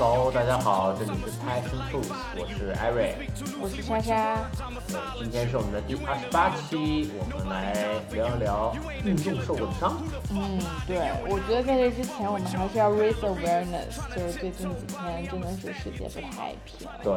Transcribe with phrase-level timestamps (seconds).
[0.00, 3.16] Hello，大家好，这里是 Passion Fruits，我是艾瑞。
[3.60, 4.48] 我是莎莎，
[4.86, 7.74] 对，今天是我们的第二十八期，我们来
[8.12, 8.72] 聊一聊
[9.04, 9.98] 运动受过的伤。
[10.30, 10.56] 嗯，
[10.86, 16.88] 对，我觉得在这之前，我们还是要 raise awareness，就是最近几天真的是世界不太平。
[17.02, 17.14] 对，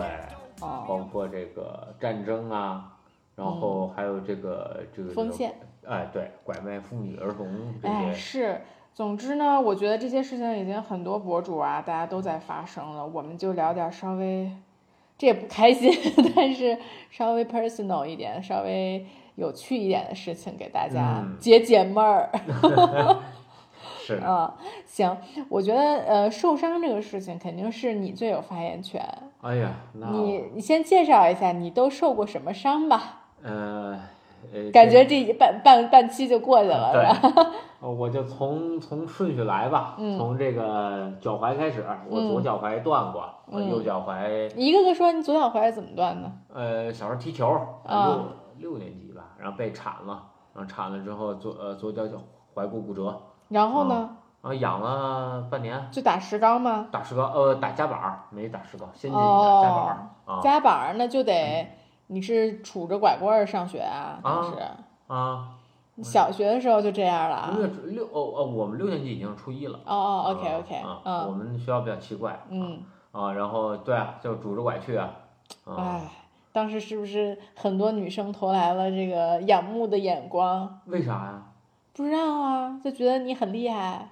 [0.62, 2.98] 哦，包括这个战争啊，
[3.36, 5.14] 然后还有这个这个
[5.86, 8.62] 哎，对，拐卖妇女儿童这哎，些，是。
[8.94, 13.06] 总之呢，我觉得这些事情已经很多博主啊，大家都在发生了。
[13.06, 14.52] 我们就聊点稍微，
[15.18, 15.92] 这也不开心，
[16.36, 16.78] 但是
[17.10, 19.06] 稍微 personal 一点、稍微
[19.36, 22.30] 有趣一点的事情给大家嗯解解闷儿。
[24.04, 24.56] 是 啊，
[24.86, 25.16] 行，
[25.48, 29.02] 我觉得呃，受伤这个事情肯定是你最有发言权。
[29.42, 33.22] 哎呀，那你你先介绍一下你都受过什么伤吧？
[33.44, 34.00] 呃
[34.54, 37.52] 呃，感觉这半半半期就过去了，是吧？
[37.82, 40.18] 我就从从顺序来吧，嗯。
[40.18, 43.70] 从这个脚踝开始，我左脚踝断过，我嗯。
[43.70, 46.32] 右脚踝一个个说，你左脚踝怎么断的？
[46.54, 47.48] 呃小时候踢球，
[47.86, 48.06] 啊。
[48.60, 52.18] 六六年级吧，然后被铲了，然后铲了之后左呃左脚脚
[52.54, 54.10] 踝骨骨折，然后呢，
[54.44, 56.88] 然后养了半年，就打石膏吗？
[56.92, 60.40] 打石膏呃打夹板儿，没打石膏，先进去哦打夹板儿啊。
[60.44, 61.68] 夹板儿那就得
[62.14, 64.20] 你是杵着拐棍儿上学啊？
[64.22, 64.52] 当时
[65.08, 65.48] 啊，
[65.96, 67.54] 你小学的时候就这样了啊？
[67.58, 69.80] 六六哦哦，我们六年级已经初一了。
[69.86, 72.80] 哦哦，OK OK，啊，我嗯们学校比较奇怪，嗯，
[73.14, 75.10] 啊，然后对啊，就拄着拐去啊，
[75.64, 76.02] 啊，哎，
[76.52, 80.82] 当时是不是很多女生投来了这个仰慕的眼光？
[80.88, 81.42] 为啥呀？
[81.94, 84.10] 不知道啊，就觉得你很厉害，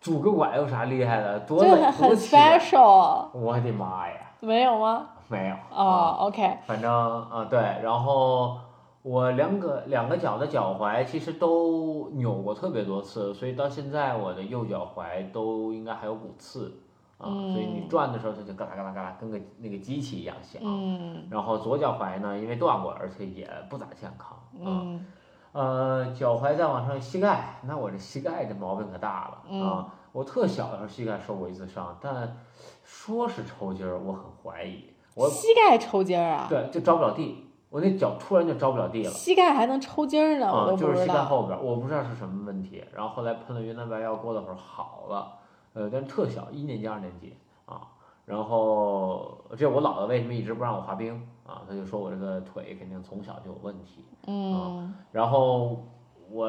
[0.00, 1.38] 拄个拐有啥厉害的？
[1.38, 5.10] 多累就很 special，我的妈呀，没有吗？
[5.28, 6.90] 没有哦，OK，反正
[7.30, 8.58] 啊对，然后
[9.02, 16.72] 我两个两个脚的脚踝其实都扭过特别多次，所以到现在我的右脚踝都应该还有骨刺
[17.18, 20.60] 啊，所以你嗯转的时候它就嘎啦嘎啦嘎啦，跟个那个机器一样响。
[20.64, 24.36] 嗯然后左脚踝呢，因为断过，而且也不咋健康
[24.66, 24.82] 啊。
[24.82, 25.06] 嗯
[25.52, 29.86] 呃，脚踝再往上，膝盖，那我这膝盖这毛病可大了、嗯啊！
[30.10, 32.36] 我特小的时候膝盖受过一次伤，但
[32.82, 34.92] 说是抽筋儿，我很怀疑。
[35.14, 36.46] 我膝盖抽筋儿啊？
[36.48, 39.10] 对就着不了地，我那脚突然就着不了地了。
[39.10, 41.22] 膝盖还能抽筋儿呢，我啊，都就是膝盖。
[41.22, 42.84] 后边儿，我不知道是什么问题。
[42.92, 45.32] 然后后来喷了云南白药，过了会儿好了，
[45.72, 47.36] 呃，但是特小，一年级、二年级
[47.66, 47.82] 啊。
[48.24, 51.14] 然后这我姥姥为什么一直不让我滑冰
[51.46, 51.62] 啊？
[51.68, 54.04] 她就说我这个腿肯定从小就有问题。
[54.26, 55.84] 嗯然后
[56.30, 56.48] 我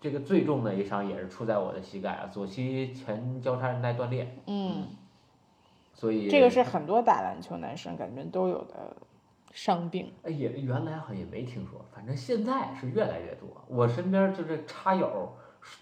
[0.00, 4.86] 这个最重的一伤也是出在我的膝盖啊，左膝前交叉韧带断裂，嗯，
[6.02, 8.96] 所以这个是很多打篮球男生感觉都有的
[9.52, 10.12] 伤病。
[10.24, 13.46] 哎也原来好像也没听说，反正现在是越来越多。
[13.68, 15.28] 我身边就是插友，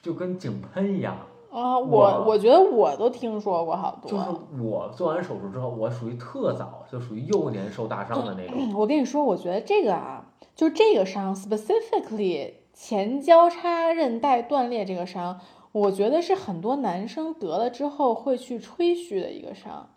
[0.02, 1.16] 就跟井喷一样。
[1.50, 4.62] 啊，我我我觉得我都听说过好多就是。
[4.62, 8.74] 我做完手术之后，我属于特早，就属于幼年受大伤的那种。
[8.74, 15.40] 我跟你说，我觉得这个啊，就这个伤 specifically 前交叉韧带断裂这个伤，
[15.72, 19.88] 我觉得是很多男生得了之后会去吹嘘的一个伤，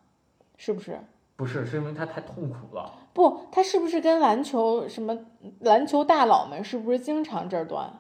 [0.66, 0.98] 是不是？
[1.36, 2.90] 不是，是因为他太痛苦了。
[3.12, 5.14] 不，他是不是跟篮球什么
[5.60, 7.92] 篮球大佬们是不是经常这儿断？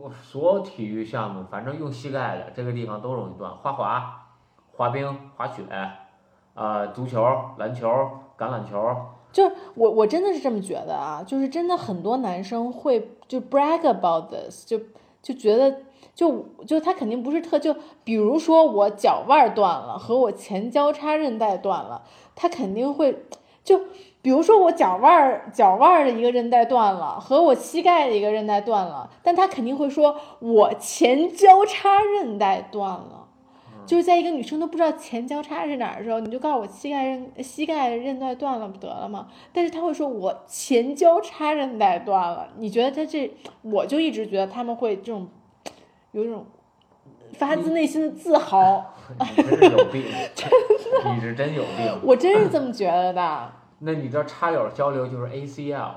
[0.00, 4.28] 我所有体育项目，反正用膝盖的这个地方都容易断，滑滑、
[4.76, 5.64] 滑冰、滑雪，
[6.54, 7.20] 呃，足球、
[7.56, 7.88] 篮球、
[8.38, 8.78] 橄榄球，
[9.32, 14.78] 就是我我真的是这么觉得啊，就是真的很多男生会就 brag about this，就
[15.20, 15.80] 就觉得
[16.18, 22.02] 就就他肯定不是特就比如说我脚腕儿断了和我前交叉韧带断了，
[22.34, 23.22] 他肯定会
[23.62, 23.80] 就
[24.20, 33.26] 比如说我脚腕儿脚腕儿的一个韧带断了和我膝盖的一个韧带断了，但他肯定会说我前交叉韧带断了。
[33.86, 39.28] 就是在一个女生都不知道前交叉是哪儿的时候，你就告诉我膝盖韧膝盖韧带断了不得了吗？
[39.52, 43.32] 但是他会说我前交叉韧带断了，你觉得他这，
[43.62, 45.28] 我就一直觉得他们会这种
[46.12, 46.46] 有一种
[47.34, 50.04] 发自内心的自豪， 你真是有病，
[51.14, 52.00] 你是真有病。
[52.04, 53.52] 我真是这么觉得的。
[53.80, 55.90] 那你知道插友交流就是 ACL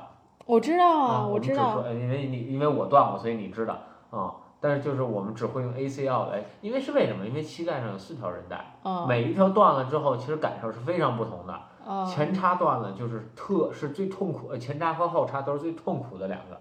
[0.46, 3.78] 我知道啊，我知道，因为你因为我断过，所以你知道
[4.12, 7.26] 啊、但是就是我们只会用 ACL 来，因为是为什么？
[7.26, 11.60] 因为膝盖上有四条韧带，嗯每一条断了之后，其实感受是非常不同的。
[11.88, 16.60] 嗯，前叉断了就是特是最痛苦，呃前叉和后叉都是最痛苦的两个，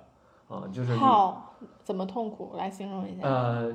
[0.50, 1.55] 啊、就是你好，
[1.85, 2.55] 怎么痛苦？
[2.58, 3.29] 来形容一下。
[3.29, 3.70] 呃，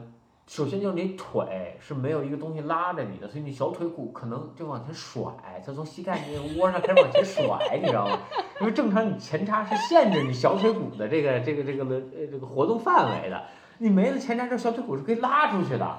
[0.46, 5.24] 首先就是你腿是没有一个东西拉着你的，所以你小腿骨可能就往前甩，
[5.66, 8.18] 它从膝盖那个窝上开始往前甩，你知道吗？
[8.60, 13.42] 因为正常你前叉是限制你小腿骨的这个这个这个轮呃这个活动范围的，
[13.78, 15.98] 你没了前叉之后，小腿骨是可以拉出去的。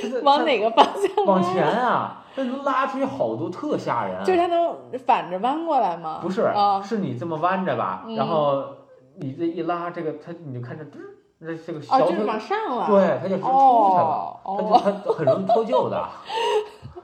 [0.00, 1.42] 它往哪个方向往？
[1.42, 4.24] 前啊，它能拉出去好多，特吓人。
[4.24, 6.20] 就是它能反着弯过来吗？
[6.22, 8.64] 不是，啊，是你这么弯着吧，嗯然后
[9.16, 12.86] 你这一拉，这个它你就看着嘚儿，那这个哦，小腿，就是往上了。
[12.86, 16.08] 对，它就直出去了，哦它就哦，它很容易脱臼的，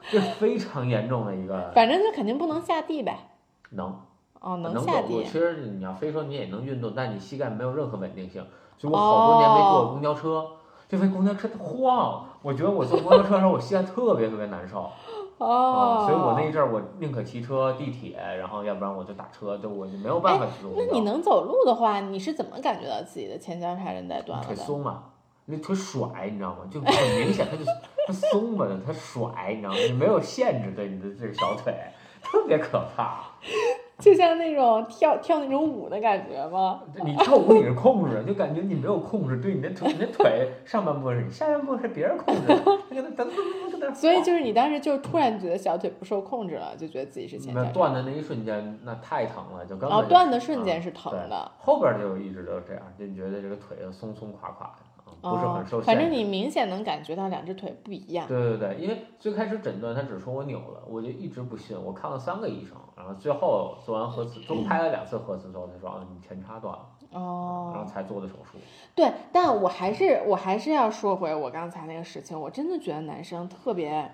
[0.09, 3.17] 这非常严重的一个反正就肯定不能下地呗。
[3.71, 3.95] 能
[4.39, 4.85] 哦，能走路。
[4.87, 5.29] 下地其。
[5.29, 8.43] 实你要非说你也能运动，但你膝盖没有任何稳定性，
[8.77, 10.45] 所以我好多年没坐过公交车，
[10.89, 14.89] 就因为公交车它晃，我觉得我坐公交车的时候我膝盖特别特别难受。
[15.41, 20.85] 哦啊，，所以我那一阵儿我宁可骑车、地铁，然后要不然我就打车，就我就没有办法去坐公交。
[20.85, 24.55] 那你能走路的话，你是怎么感觉到自己的前交叉韧带断了腿？
[24.55, 25.03] 松嘛，
[25.45, 26.57] 那腿甩，你知道吗？
[26.71, 26.87] 就很
[27.19, 27.63] 明显，它就
[28.07, 29.75] 它松嘛的，它甩，你知道吗？
[29.75, 31.73] 你没有限制对你的这个小腿，
[32.21, 33.21] 特别可怕。
[34.01, 36.81] 就像那种跳跳那种舞的感觉吗？
[37.05, 43.93] 你跳舞你是控制，就感觉你没有控制，对你的腿，你的腿上半部分是你，下半部分是别人控制的，那个噔噔噔噔噔噔。
[43.93, 47.53] 所以就是你当时就突然觉得小腿不受控制了，就觉得自己是前。
[47.53, 51.51] 那断的那一瞬间，那太疼了，就根本哦，断的瞬啊间是疼的。
[51.59, 54.90] 后边就一直都是这样，就觉得这个腿松松垮垮的，啊
[55.21, 55.81] 不是哦很受。
[55.81, 58.27] 反正你明显能感觉到两只腿不一样。
[58.27, 68.57] 对对对，因为最开始诊断他只说我扭了，我就一直不信，我看了三个医生，然后最后做完核磁，都拍了两次核磁之后，他说啊你前叉断了，哦然哦后，才做的手术。
[68.95, 74.11] 对，但我还是我还是要说回我刚才那个事情，我真的觉得男生特别，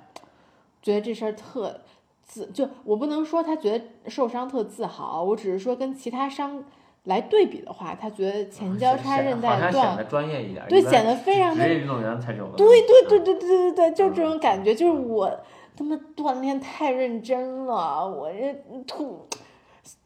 [0.81, 1.81] 觉得这事儿特
[2.23, 6.63] 自就我不能说他觉得受伤特自豪，我只是说跟其他伤
[7.07, 12.55] 来对比的话，他觉得前交叉韧带断显断，得专业一点，对，显得非常的职业运动员才有的。
[12.55, 15.31] 对对对嗯对对对对，就这种感觉，就是我
[15.75, 18.53] 他妈锻炼太认真了，我这
[18.85, 19.25] too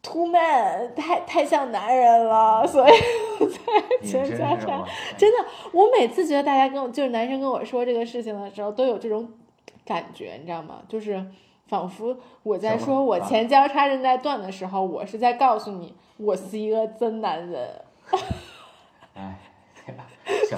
[0.03, 2.92] too man 太太像男人了，所以
[3.39, 3.57] 我在
[4.01, 4.86] 你 前交叉。
[5.18, 9.27] 真的，我每次觉得大家跟我就是男生跟我说这个事情的时候，都有这种
[9.86, 10.81] 感觉，你知道吗？
[10.88, 11.25] 就是
[11.71, 12.13] 仿佛
[12.44, 17.81] 我在说我啊前交叉韧带断的时候，我是在告诉你，我是一个真男人，
[19.15, 19.39] 哎，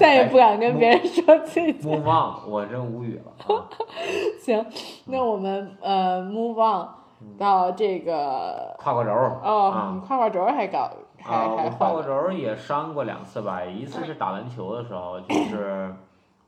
[0.00, 1.88] 再也不敢跟别人说自己。
[1.88, 3.62] move on，我真无语了啊！
[4.42, 4.66] 行，
[5.04, 6.88] 那我们呃 move on
[7.38, 10.90] 到这个胯骨轴儿哦，啊你胯骨轴还搞
[11.22, 15.94] 还啊，还我胯骨换轴儿也伤过两次吧，一次是打篮球的时候，就是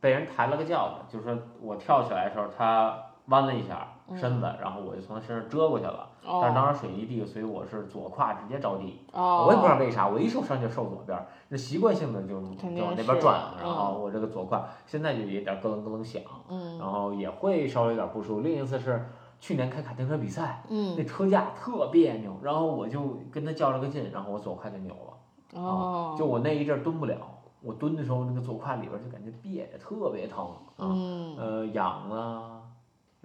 [0.00, 2.92] 被人抬了个轿子，就是说我跳起来的时候，他
[3.26, 6.08] 弯了一下身子，然后我就从他身上遮过去了。
[6.22, 9.00] 但是哦当时水泥地，所以我是左胯直接着地。
[9.12, 18.40] 哦，我也不知道为啥，我一受伤就受左边儿，那习惯性的就就往那边转，然后我这个左胯现在就有点咯噔咯噔响，嗯然后也会稍微有点不舒服。
[18.40, 19.08] 另一次是
[19.38, 25.60] 去年开卡丁车比赛，嗯那车架特别扭，然后我就跟他较了个劲，然后我左胯就扭了。
[25.60, 27.16] 哦，就我那一阵儿蹲不了，
[27.62, 30.44] 我蹲的时候那个左胯里边儿就感觉别着，特别疼
[30.76, 32.55] 啊，嗯呃，养了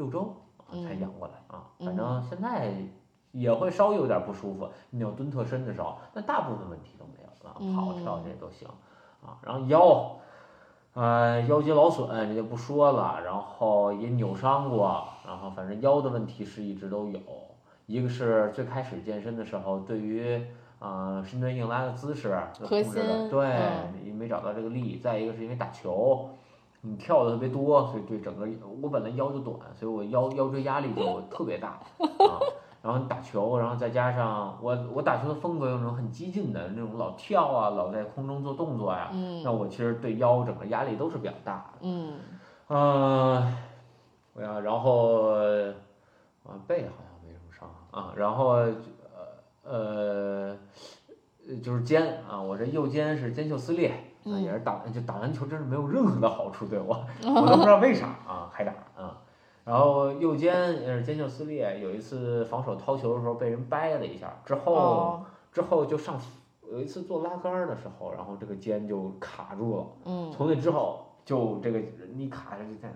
[0.02, 0.36] 六周
[0.72, 2.74] 才养过来啊，反正现在
[3.32, 8.68] 也会稍微有点不舒服，你要蹲特深的时候，那大部分问题都没有了，跑跳这都行
[9.24, 10.18] 啊，然后腰。
[10.94, 17.18] 呃，腰肌劳损这就不说了，然后也扭伤过，然后反正腰的问题是一直都有。
[17.86, 20.46] 一个是最开始健身的时候，对于
[20.80, 24.98] 呃深蹲硬拉的姿势核控制的心对嗯，你没找到这个力。
[24.98, 26.32] 再一个是因为打球，
[26.82, 28.48] 你跳的特别多，所以对整个
[28.82, 32.40] 我本来腰就短，所以我腰腰椎压力就特别大 啊。
[32.82, 41.80] 然后你打球，然后再加上我我打球的风格有那种很激进的那种老跳啊，老在空中做动作呀、嗯那我其实对腰整个压力都是比较大的。
[41.82, 42.14] 嗯
[42.68, 43.56] 啊，
[44.34, 45.30] 我要然后
[46.44, 48.56] 啊背好像没什么伤啊，然后
[49.64, 50.58] 呃呃
[51.62, 53.94] 就是肩啊，我这右肩是肩袖撕裂。
[54.24, 59.18] 啊，嗯也是打就打篮球，真是没有任何的好处对我，我都不知道为啥啊，还打啊。
[59.64, 66.18] 然后右肩也是肩袖撕裂，有一次防守掏球的时候被人掰了一下，之后、哦之后就上
[66.72, 69.86] 有一次做拉杆儿的时候，然后这个肩就卡住了。
[70.06, 71.80] 嗯从那之后，就这个
[72.14, 72.90] 你卡着就在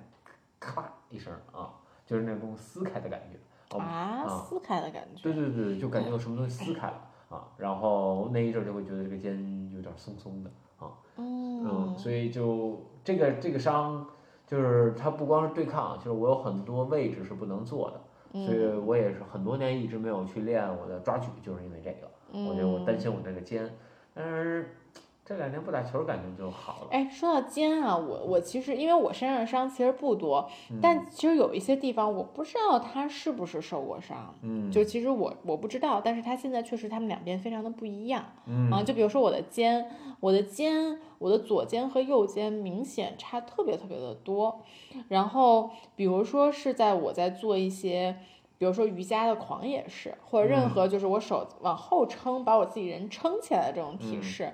[0.59, 1.73] 咔一声啊，
[2.05, 3.37] 就是那种撕开的感觉。
[3.75, 10.49] 哦，啊啊撕开的感觉对对对，就感觉有什么东西撕开了啊，然后那一阵儿就会觉得这个肩有点松松的
[11.15, 14.05] 啊，嗯，嗯所以就这个这个伤，
[14.47, 18.85] 就是它不光是对抗，就是我有很多位置是不能做的，所以嗯。
[18.85, 22.07] 我也是很多年一直没有去练我的抓举，就是因为这个。
[22.49, 23.69] 我觉得我担心我这个肩，
[24.13, 24.75] 但是
[25.27, 26.87] 这两天不打球感觉就好了。
[26.91, 34.35] 哎，说到肩啊，我我其实因为我身上的伤其实不多，嗯但其实有一些地方我不知道他是不是受过伤。
[34.43, 38.83] 嗯，就其实我我不知道，但是他现在确实他们两边非常的不一样嗯啊。
[38.83, 39.89] 就比如说我的肩，
[40.19, 44.61] 我的肩，我的左肩和右肩明显差特别特别的多。
[45.07, 48.15] 然后比如说是在我在做一些，
[48.59, 54.53] 比如说瑜伽的狂野式，或者任何就是我手往后撑，把我自己人撑起来的这种体式，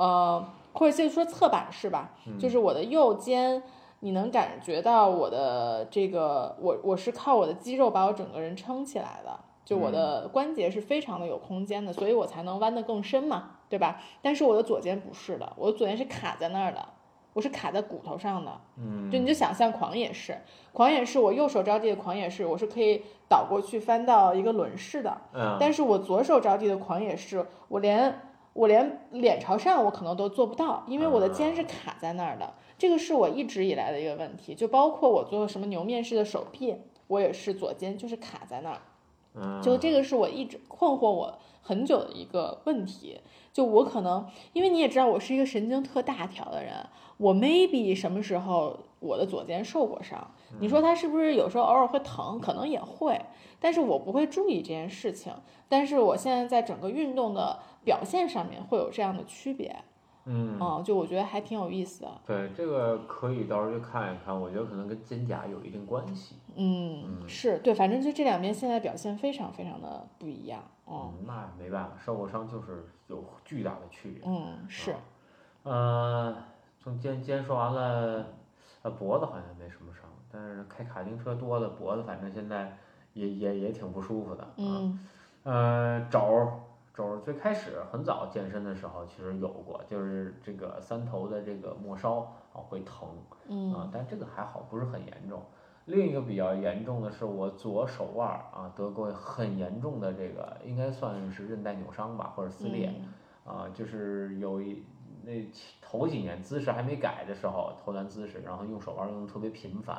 [0.00, 3.62] 呃，或者就是说侧板式吧，就是我的右肩。
[4.02, 14.00] 你能感觉到我的这个，我我是靠我的肌肉把我整个人撑起来的，就我的关节是非常的有空间的，所以我才能弯得更深嘛，对吧？
[14.22, 16.82] 但是我的左肩不是的，我的左肩是卡在那儿的，
[17.34, 18.50] 我是卡在骨头上的。
[18.78, 20.34] 嗯，就你就想象狂野式，
[20.72, 28.18] 狂野式我右手着地的狂野式，我是可以倒过去翻到一个轮式的，嗯，但是我左手着地的狂野式，我连
[28.52, 32.52] 我连脸朝上我可能都做不到，因为我的肩是卡在那儿的。
[32.76, 36.76] 这个是我一直以来的一个问题，就包括我做什么牛面式的手臂，
[37.06, 38.78] 我也是左肩就是卡在那儿。
[39.32, 43.20] 嗯就这个是我一直困惑我很久的一个问题。
[43.52, 46.74] 就我可能，因为你也知道我是一个神经特大条的人，
[47.16, 50.30] 我 maybe 什么时候我的左肩受过伤？
[50.60, 52.40] 你说它是不是有时候偶尔会疼？
[52.40, 53.20] 可能也会，
[53.60, 55.32] 但是我不会注意这件事情。
[55.68, 59.74] 但是我现在在整个运动的表现上面会有这样的区别，
[60.26, 66.36] 嗯，哦，就我觉得还挺有意思的，对，这个可以到时候去看一看，我觉得可能跟肩胛有一定关系。
[66.56, 74.22] 嗯，是对，反正就这两边现在表现非常非常的不一样，哦嗯，那没办法，受过伤就是有巨大的区别。
[74.26, 74.94] 嗯是。
[75.62, 76.36] 呃，
[76.82, 78.26] 从肩肩说完了，
[78.82, 82.76] 呃，脖子好像没什么伤，但是开卡丁车多了，脖子反正现在
[83.12, 84.42] 也也也挺不舒服的。
[84.42, 84.50] 啊。
[84.58, 85.06] 嗯
[85.42, 86.18] 呃，肘
[87.24, 92.20] 最开始很早健身的时候其实有过，就是这个三头的这个末梢
[92.52, 93.08] 啊会疼
[93.48, 95.42] 嗯啊，但这个还好，不是很严重。
[95.86, 102.92] 另一个比较严重的是我左手腕儿啊得过很严重的这个，应该算是韧带扭伤吧，或者撕裂。
[102.98, 103.08] 嗯
[103.42, 104.84] 啊，就是有一
[105.24, 109.98] 那起头几年姿势还没改的时候，投篮姿势，然后用手腕用的特别频繁，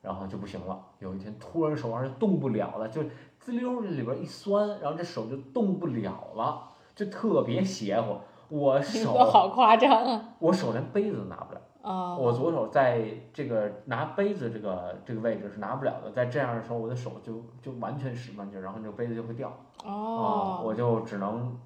[0.00, 0.80] 然后就不行了。
[1.00, 3.02] 有一天突然手腕就动不了了，就
[3.48, 8.14] 滋溜这里边一酸，然后这手就动不了了，就特别邪乎。
[8.50, 10.34] 我手好夸张啊！
[10.38, 13.02] 我手连杯子都拿不了，啊，我左手在
[13.32, 19.48] 这个拿杯子这个这个位置是拿不了的，在这样的时候我的手就就完全使不上劲儿，然后这个杯子就会掉。
[19.82, 21.58] 啊，哦，我就只能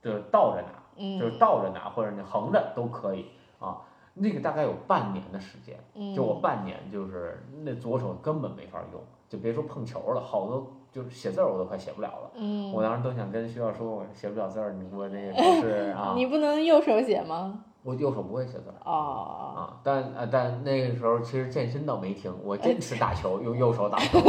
[0.00, 0.68] 就倒着拿。
[1.18, 3.26] 就是嗯倒着拿或者你横着都可以
[3.58, 3.80] 啊。
[4.14, 12.30] 那个大概有半年的时间，嗯，就我半年就是那左手根本没法用，就别说碰球了，好多就是写字儿我都快写不了了。
[12.36, 16.12] 嗯，我当时都想跟学校说，我写不了字儿，你给我这个 不是啊？
[16.14, 17.60] 你不能右手写吗？
[17.84, 24.20] 我右手不会写字儿哦，啊，但啊但那个时候其实健身倒没停，我坚持打球，用右手打球，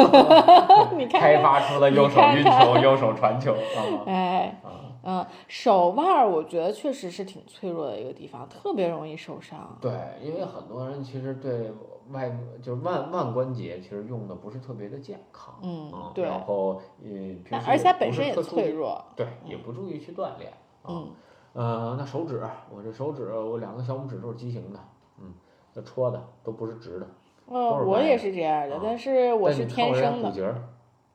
[0.97, 4.92] 你看开发出了右手运球、右手传球啊哎，啊。
[5.03, 9.77] 嗯，手腕儿我觉得确实是挺脆弱的一个地方，特别容易受伤。
[9.81, 9.91] 对，
[10.21, 11.71] 因为很多人其实对
[12.11, 12.31] 外
[12.61, 19.03] 就是腕腕关节其实用的不是特别的健康，嗯啊，对然后呃，平但而且它本身也脆弱。
[19.15, 20.51] 对，也不注意去锻炼，
[20.83, 21.11] 啊，嗯
[21.53, 22.41] 呃，那手指，
[22.73, 24.79] 我这手指我两个小拇指都是畸形的，
[25.19, 25.33] 嗯，
[25.73, 27.07] 那戳的都不是直的，
[27.47, 30.29] 呃，都是歪的我也是这样的啊，但是我是天生的。
[30.29, 30.61] 骨节儿，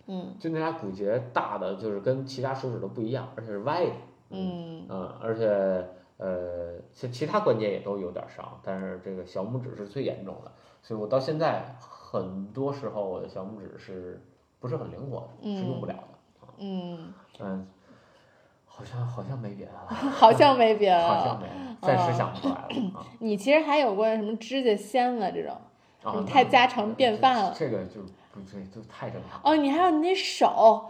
[0.09, 3.93] 嗯就那俩骨节大的就是跟其他手指都不一样，而且是歪的，
[4.31, 5.47] 嗯嗯，而且
[6.17, 10.51] 呃，其其他关节也都有点伤，但是这个小拇指是最严重的，
[10.83, 14.21] 所以我到现在很多时候我的小拇指是
[14.59, 16.49] 不是很灵活的，是用不了的。
[16.61, 17.67] 嗯，嗯，
[18.65, 21.07] 好像好像没别的了，好像没别的了。
[21.15, 21.47] 好像没，
[21.87, 23.07] 暂时想不出来了啊。
[23.21, 25.55] 你其实还有过什么指甲掀了这种？
[26.27, 28.01] 太家常便饭了这个就
[28.39, 29.41] 不这就太正常。
[29.43, 30.87] 哦，你还有你那手，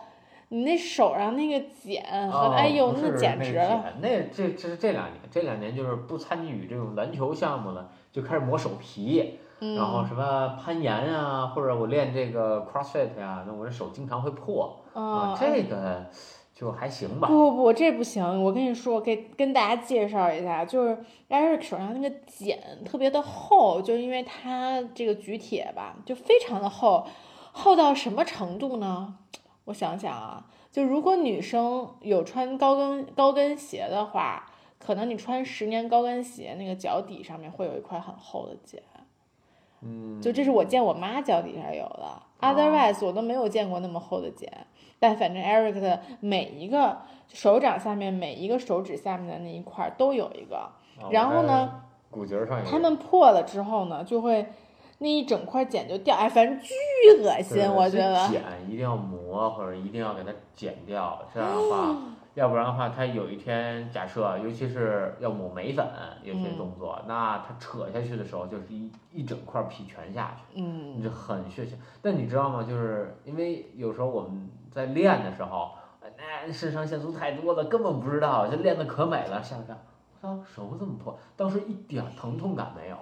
[0.48, 3.84] 你那手上那个茧和，哦哎呦，那简直了。
[4.00, 16.06] 那这这是这两年，这两年就是不参与这种篮球项目了，就开始磨手皮，然后嗯什么攀岩啊，或者我练这个 CrossFit 呀、那我这手经常会破啊，啊，这个
[16.54, 17.28] 就还行吧。
[17.28, 18.42] 不不不，这不行！
[18.42, 27.06] 我跟你说，给跟大家介绍一下，就是 Eric 手上那个茧特别的厚，就因为他这个举铁吧，就非常的厚，
[27.58, 29.16] 厚到什么程度呢？
[29.66, 38.80] 我想想啊，就如果女生有穿高跟高跟鞋的话，可能你穿十年高跟鞋，那个脚底上面会有一块很厚的茧。
[39.80, 44.50] 嗯，就这是我见我妈脚底下有的，otherwise 我都没有见过那么厚的茧。
[45.00, 46.98] 但反正 Eric 的每一个
[47.28, 50.72] 手掌下面每一个手指下面的那一块都有一个，啊
[51.10, 54.46] 然后呢，骨节儿上有他们破了之后呢，就会
[54.98, 56.74] 那一整块剪就掉，哎，反正巨
[57.22, 58.28] 恶心，我觉得。
[58.28, 61.96] 剪一定要磨，或者一定要给它剪掉，这样的话，
[62.34, 65.86] 要不然的话，它有一天假设，尤其是要抹眉粉，
[66.24, 71.74] 有些嗯动作，那它扯下去的时候，就是一一整块皮全下去，嗯你就很血腥。
[72.02, 72.64] 但你知道吗？
[72.64, 75.70] 就是因为有时候我们在练的时候，
[76.16, 79.78] 那肾上腺素太多了，根本不知道，就练的可美了，下来看，
[80.20, 81.16] 我操，手怎么破？
[81.36, 82.96] 当时一点儿疼痛感没有。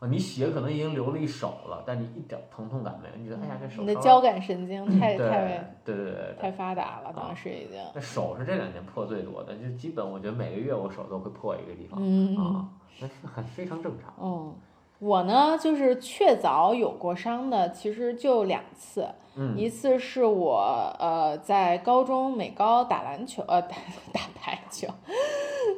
[0.00, 7.82] 啊，你血可能已经流了一手了，但你一点疼痛感没有，你觉得哎呀这手你的交感神经太太对对对对，太发达了，当时已经。
[7.94, 12.68] 那手是这两年破最多的，就基本我觉得每个月我手都会破一个地方、嗯啊，
[13.00, 14.14] 那是很非常正常。
[14.20, 14.54] 嗯，
[14.98, 19.56] 我呢就是确凿有过伤的，其实就两次，嗯。
[19.56, 23.76] 一次是我呃在高中美高打篮球，呃打
[24.12, 24.88] 打排球，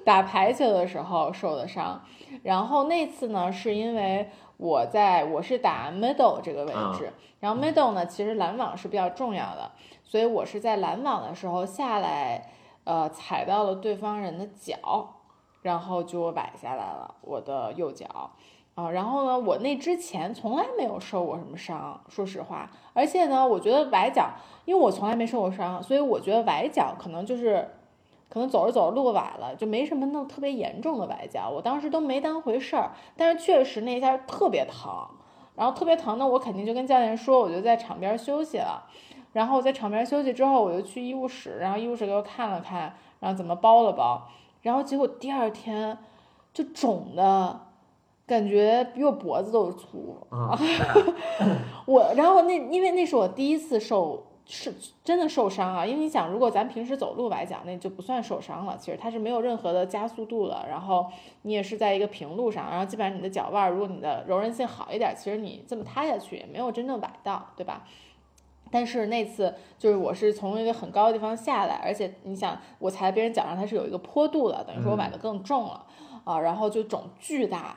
[0.07, 2.00] 打排球的时候受的伤，
[2.43, 9.71] 然后那次呢是因为我在我是打 middle 这个位置，然后 middle 呢其实拦网是比较重要的，
[10.03, 12.50] 所以我是在拦网的时候下来，
[12.85, 15.17] 呃踩到了对方人的脚，
[15.61, 18.31] 然后就崴下来了我的右脚。
[18.77, 22.71] 啊，然后呢，我那之前从来没有受过什么伤，说实话。
[22.95, 24.31] 而且呢，我觉得崴脚，
[24.65, 27.69] 因为我从来没受过伤，所以我觉得崴脚可能就是，
[28.31, 31.50] 可能走着走着路崴了，就没什么那种特别严重的崴脚。
[31.50, 35.07] 我当时都没当回事儿，但是确实那一下特别疼，
[35.57, 38.87] 然后特别疼呢，我肯定就跟教练说，我就在场边休息了。
[39.33, 44.29] 然后我在场边休息之后，我就去医务室，然后医务室给我看了看，然后怎么包了包，
[44.62, 45.99] 然后结果第二天
[46.55, 47.67] 就肿的。
[48.31, 50.57] 感觉比我脖子都粗，啊，
[51.85, 54.73] 我然后那因为那是我第一次受是
[55.03, 61.05] 真的受伤啊，因为你想，如果咱平时走路来讲，那就不算受伤了，其实它是没有任何的加速度了，然后
[61.43, 67.85] 你也是在一个平路上，然后基本上你的脚腕儿，如果你的柔韧性好一点，其实你这么塌下去也没有真正崴到，对吧？
[68.71, 75.85] 但是那次就是我是从一个很高的地方下来，而且你想我踩在别人脚上，它是有一个坡度的，等于说我崴的更重了、
[76.23, 77.77] 啊，然后就肿巨大，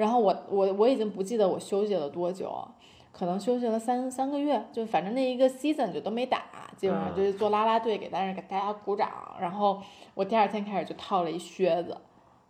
[0.00, 2.66] 然后我我我已经不记得我休息了多久，
[3.12, 6.42] 可能休息了三三个月，就反正那一个 season 就都没打，
[6.74, 9.78] 基本上就是做啦啦队给大家给大家鼓掌，然后
[10.14, 11.98] 我第二天开始就套了一靴子，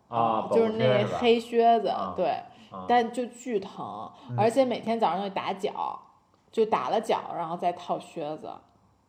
[0.07, 2.29] 啊，就是那黑靴子，啊对，
[2.71, 4.09] 啊但就巨疼，
[4.39, 6.01] 而且每天早上就打脚，
[6.53, 8.49] 就打了脚，然后再套靴子。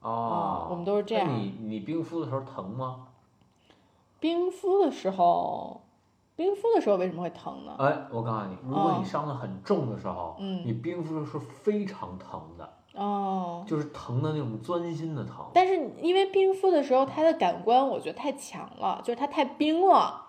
[0.02, 3.06] 哦，我们都是这样你你冰敷的时候疼吗？
[4.20, 5.82] 冰敷的时候，
[6.42, 7.76] 冰敷的时候为什么会疼呢？
[7.78, 15.46] 哎，我告诉你，如果哦你伤的很重的时候，嗯你冰敷是非常疼的，哦，就是疼的那种钻心的疼。
[15.54, 20.20] 但是因为冰敷的时候，它的感官我觉得太强了，就是它太冰了。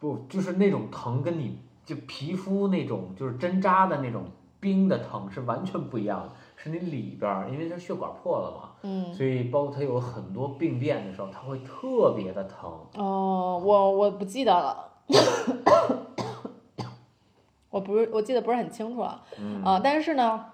[0.00, 4.24] 不，就是那种疼，跟你就皮肤那种就是针扎的那种
[4.58, 12.72] 冰的疼是完全不一样的，是你里边儿，因为它血管破了嘛，嗯，所以包括它有很多病变的时候，它会特别的疼。
[12.94, 14.88] 哦，我我不记得了，
[17.70, 19.22] 我不是我记得不是很清楚了。
[19.38, 20.46] 嗯啊，但是呢，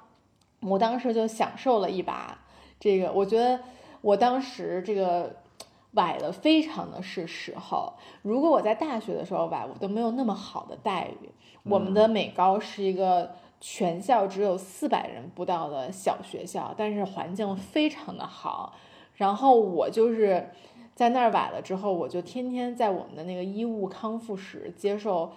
[0.61, 2.39] 我当时就享受了一把
[2.81, 3.61] 这个，我觉得
[4.01, 5.37] 我当时这个
[5.93, 7.93] 崴的非常的是时候。
[8.23, 11.31] 如果我在大学的时候崴，我都没有那么好的待遇。
[11.65, 18.75] 我们的美高是一个全校只有四百人不到的小学校，但是环境非常的好。
[19.15, 20.51] 然后我就是
[20.95, 25.33] 在那儿崴了之后，我就天天在我们的那个医务康复室接受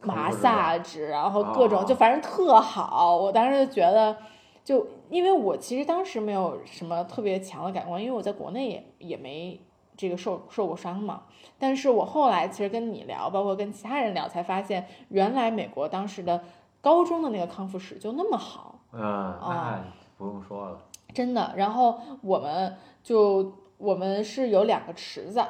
[0.00, 3.16] 麻萨治，然后各种哦就反正特好。
[3.16, 4.16] 我当时就觉得，
[4.64, 9.60] 就因为我其实当时没有什么特别强的感官，因为我在国内也也没
[9.96, 11.24] 这个受受过伤嘛。
[11.58, 16.40] 但是我后来其实跟你聊，包括跟其他人聊，才发现原来美国当时的
[16.80, 18.80] 高中的那个康复室就那么好。
[18.92, 19.84] 嗯，啊那
[20.16, 20.78] 不用说了。
[21.12, 21.52] 真的。
[21.56, 25.44] 然后我们就我们是有两个池子，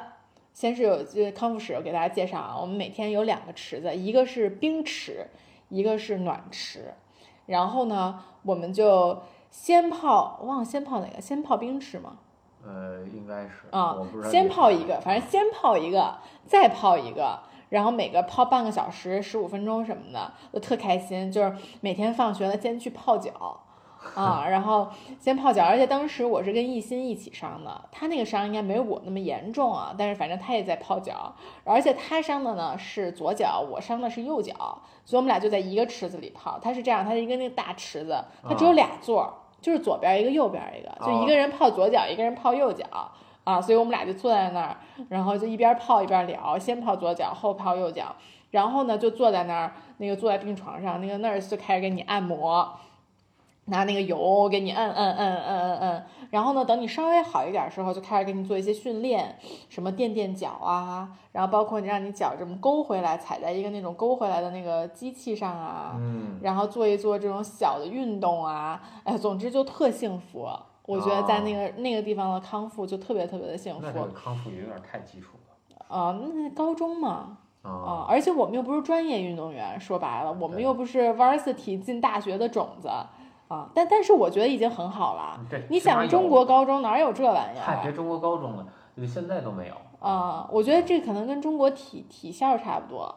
[0.53, 5.27] 先是有这康复室，我给大家介绍啊，我们每天有两个池子，一个是冰池，
[5.69, 6.93] 一个是暖池。
[7.47, 12.17] 然后呢，我们就先泡，忘了先泡哪个，先泡冰池吗？
[12.63, 13.97] 呃，应该是啊
[14.29, 17.39] 先泡一个，反正先泡一个，再泡一个，
[17.69, 21.31] 然后每个泡半个小时、十五分钟什么的，都特开心。
[21.31, 23.61] 就是每天放学了先去泡脚，
[24.15, 24.87] 啊，然后
[25.19, 25.65] 先泡脚。
[25.65, 31.33] 而且当时我是跟艺兴一起伤的，他那个伤应该没有我那么严重啊，但是反正他也在泡脚，
[31.63, 34.53] 而且他伤的呢是左脚，我伤的是右脚，
[35.05, 36.59] 所以我们俩就在一个池子里泡。
[36.61, 39.33] 他是这样，他是一个那个大池子，它只有俩座儿。
[39.61, 42.85] 就是左边一个，右边一个，就一个人泡左脚，一个人泡右脚
[43.43, 44.77] 啊，所以我们俩就坐在那儿，
[45.09, 48.15] 然后就一边泡一边聊，先泡左脚，后泡右脚，
[48.51, 52.73] 然后呢就坐在那儿，那个坐在病床上，那个 nurse 就开始给你按摩。
[53.69, 59.35] 拿那个油给你摁摁摁摁摁摁，然后呢，等你稍微好一点的时候，就开始给你做一些训练，
[59.69, 70.47] 什么垫垫脚啊，然后包括你让你脚这么勾回来，踩在一个那种勾回来的那个机器上啊，嗯，然后做一做这种小的运动啊，哎，总之就特幸福。
[70.85, 73.81] 我觉得在那个那个地方的康复就特别特别的幸福。
[73.83, 75.95] 那这个康复也有点太基础了。
[75.95, 77.37] 啊，那高中嘛。
[77.61, 82.89] 啊、啊，而且我们又不是专业运动员，说白了，我们又不是 varsity 进大学的种子。
[83.49, 85.39] 啊，但但是我觉得已经很好了。
[85.49, 87.61] 对，你想中国高中哪有这玩意儿？
[87.61, 88.65] 嗨，别中国高中了，
[89.07, 89.75] 现在都没有。
[89.99, 93.13] 啊，我觉得这可能跟中国体体校差不多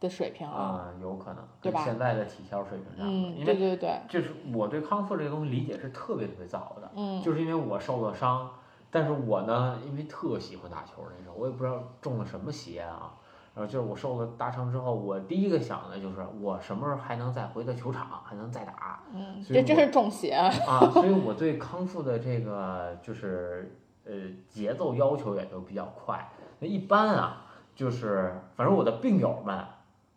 [0.00, 1.82] 的水平啊，有可能，对吧？
[1.84, 3.10] 现在的体校水平差不多。
[3.10, 4.00] 嗯，对对对。
[4.08, 8.48] 就是我对康复这个东西理解是特别特别早的，嗯，就是因为我受了伤，
[8.90, 13.12] 但是我呢，因为特喜欢打球那时候，我也不知道中了什么邪啊。
[13.56, 19.00] 然后就是我受了大伤之后，我第一个想的就是我什么时候还能再回到球场，还能再打。
[19.14, 20.90] 嗯，这真是中邪啊！
[20.92, 24.12] 所以我对康复的这个就是呃
[24.46, 26.30] 节奏要求也就比较快。
[26.58, 29.64] 那一般啊，就是反正我的病友们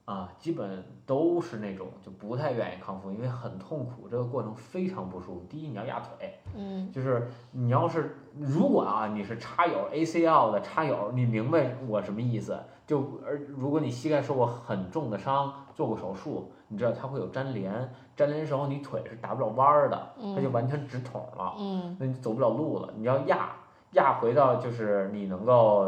[0.10, 5.46] 啊，基本都是那种就不太愿意康复，因为很痛苦，这个过程非常不舒服。
[5.48, 12.60] 第一，你要压腿，嗯，就是你要是如果啊你是插友 ACL 的插友，你明白我什么意思？
[12.88, 17.72] 就而如果你膝盖受过很重的伤，做过手术，你知道它会有粘连，
[18.16, 22.92] 粘连的时候你腿是打不了弯儿的，它就完全直筒了，嗯，那你走不了路了。
[22.96, 23.52] 你要压
[23.92, 25.88] 压回到就是你能够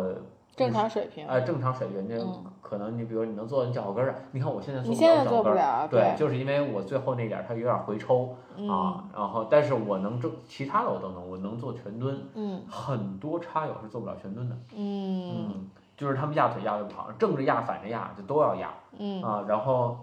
[0.55, 2.23] 正常水平，呃，正常水平，就
[2.61, 8.35] 可能你比如你能坐你脚后跟儿，你看我现在做不了脚后跟儿，对，就是因为我最后那点儿它有点回抽
[8.69, 15.69] 啊，然后但是我能正其他的我都能，我能做全蹲，嗯，很多叉友是做不了全蹲的，嗯嗯。
[15.97, 19.95] 就是他们压腿压的不好，正着压反着压就都要压，嗯啊，然后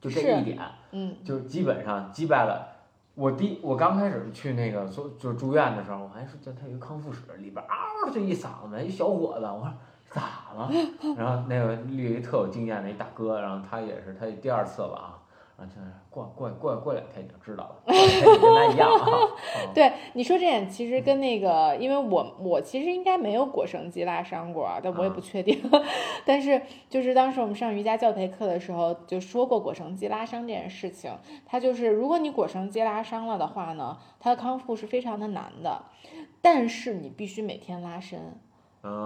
[0.00, 0.58] 就这一点，
[0.90, 2.66] 嗯，就基本上击败了。
[3.14, 9.74] 我第我刚开始去那个做就住院的时候，我还说叫他一个康复室里边嗷就一嗓子一小伙子，我说咋
[10.54, 10.70] 了？
[11.16, 15.16] 然后那个绿一特有经验的一大哥，然后他也是他第二次了啊。
[15.62, 19.06] 就是过过过过两天你就知道了，跟他一样 啊。
[19.74, 25.60] 对你说这点，其实跟那个，因为我我其实应该没有腘绳肌拉伤过，但我也不确定。
[26.24, 31.12] 但是就是当时我们上瑜伽教培课的时候就说过腘绳肌拉伤这件事情。
[31.44, 35.82] 它就是如果你腘绳肌拉伤了的话呢，它的康复是非常的难的，
[36.40, 38.18] 但是你必须每天拉伸，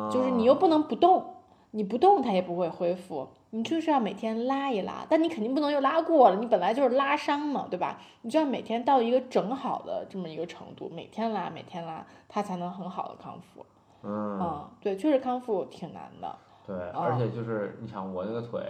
[0.09, 1.34] 就是你又不能不动，
[1.77, 3.29] 你不动它也不会恢复。
[3.51, 8.01] 你就是要每天拉一拉，但你肯定不能又拉过了，你本来就是拉伤嘛，对吧？
[8.23, 13.67] 你就要每天到一个整好的这么一个程度，每天拉，每天拉，它才能很好的康复。
[14.03, 16.37] 嗯，对，确实康复挺难的。
[16.67, 18.61] 对，而且就是你想我那个腿，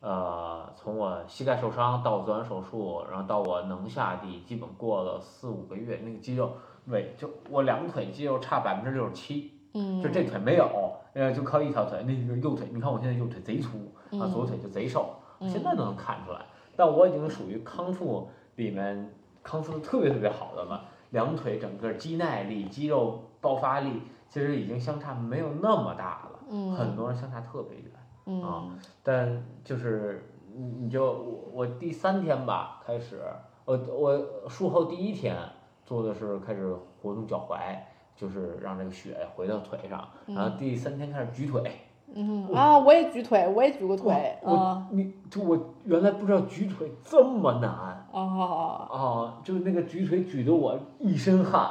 [0.00, 6.52] 呃，从我膝盖受伤到做完手术，然后到我能下地，基本过了四五个月，那个肌肉
[6.84, 10.66] 每就我两腿肌肉差百分之六十七，嗯，就这腿没有，
[11.12, 13.78] 呃，就靠一条腿，那个右腿，你看我现在右腿贼粗。
[14.12, 16.40] 啊，左腿就贼瘦，现在都能看出来。
[16.76, 19.12] 但我已经属于康复里面
[19.42, 26.38] 康复的特别特别好的了，两腿整个肌耐力、肌肉爆发力其实已经相差没有那么大了。
[26.48, 27.90] 嗯，很多人相差特别远。
[28.26, 33.20] 嗯啊，但就是你就我我第三天吧开始，
[33.64, 35.36] 我我术后第一天
[35.84, 37.76] 做的是开始活动脚踝，
[38.16, 41.70] 就是让这个血回到腿上，然后第三天开始举腿。
[42.14, 44.38] 嗯啊，我也举腿，我也举过腿。
[44.42, 47.70] 我你就我原来不知道举腿这么难。
[48.12, 48.88] 哦。
[48.90, 51.68] 哦，就是那个举腿举得我一身汗，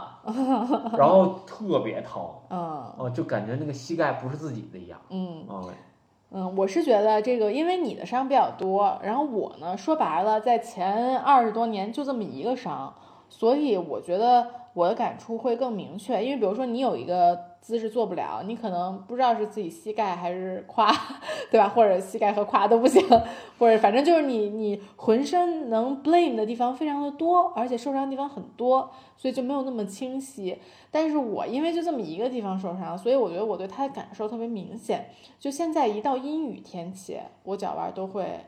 [0.95, 2.21] 然后特别疼。
[2.51, 2.59] 嗯。
[2.97, 4.99] 哦，就感觉那个膝盖不是自己的一样。
[5.09, 5.43] 嗯。
[5.47, 5.69] 哦。
[6.31, 12.93] 嗯，我是觉得这个，因为你的伤比较多，然后我呢，说白了，在前二十多年就这么一个伤，
[13.29, 16.23] 所以我觉得我的感触会更明确。
[16.23, 17.55] 因为比如说你有一个。
[17.65, 20.87] 姿势做不了，你可能不知道是自己膝盖还是胯，
[21.49, 21.67] 对吧？
[21.67, 23.03] 或者膝盖和胯都不行，
[23.57, 30.55] 或者反正就是你你浑身能 blame 的地方非常的多，而且受伤的地方很多，所以就没有那么清晰。
[30.91, 35.09] 但是我因为就这么一个地方受伤，所以我觉得我对它的感受特别明显。
[35.39, 38.41] 就现在一到阴雨天气，我脚腕都会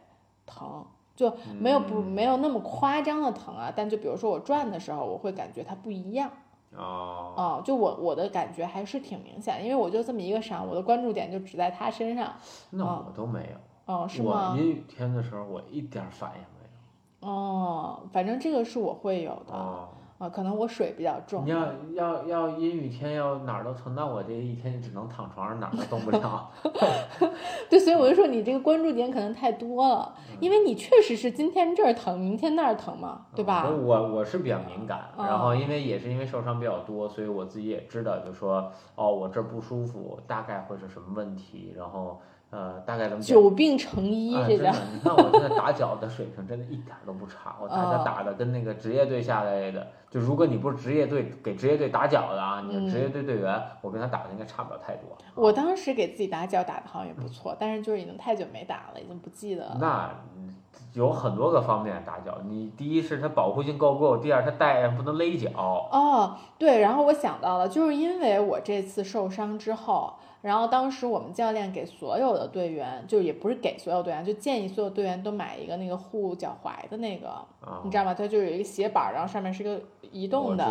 [0.46, 0.86] 疼，
[1.18, 3.70] 就没有不没有那么夸张的疼啊。
[3.76, 6.32] 但就比如说我转的时候，我会感觉它不一样。
[6.76, 12.34] 哦，哦，就我我的感觉还是挺明显，因为我就这么一个伤，我的关注点就只在他身上。
[12.70, 13.94] 那我都没有。
[13.94, 14.54] 哦，是吗？
[14.54, 17.30] 我阴雨天的时候，我一点反应没有。
[17.34, 19.54] 哦，反正这个是我会有的。
[19.54, 19.90] 哦。
[20.18, 21.50] 啊，可能我水比较重你。
[21.52, 26.50] 要要要阴雨天要哪儿都疼，那我这一天只能躺床上，哪儿都动不了。
[27.70, 33.70] 对，所以我就说你这个关注点可能太多了，因为你确实是今天这儿疼，明天那儿疼嘛，对吧？
[33.70, 55.10] 我我是比较敏感，嗯然后因为也是因为受伤比较多，所以我自己也知道，就说哦，我这儿不舒服，大概会是什么问题，然后呃，大概怎么久病成医，啊，这叫真的，你看我现在打脚的水平真的一点儿都不差，我打打的跟那个职业队下来的，就如果你不是职业队给职业队打脚的啊，你是职业队队员，我跟他打的应该差不了太多。
[55.20, 59.78] 嗯我啊当时给自己打脚打的好像也不错，但是就是已经太久没打了，已经不记得了。
[59.80, 60.56] 那嗯
[60.94, 65.50] 有很多个方面打脚，你第一是它保护性够不够，第二它带上不能勒脚。
[65.56, 77.30] 哦，对，然后我想到了，就是因为我这次受伤之后，然后当时我们教练给所有的队员，就也不是给所有队员，就建议所有队员都买一个那个护脚踝的那个，
[77.62, 78.16] 啊你，知道吗？
[78.16, 80.66] 它就有一个鞋板儿，然后上面是一个移动的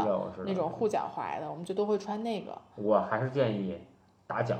[0.45, 2.57] 那种护脚踝的，我们就都会穿那个。
[2.77, 3.79] 我还是建议
[4.27, 4.57] 打脚。